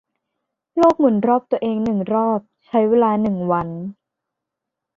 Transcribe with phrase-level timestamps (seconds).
[0.77, 3.67] โลกหมุนรอบตัวเองหนึ่งรอบใช้เวลาหนึ่งวัน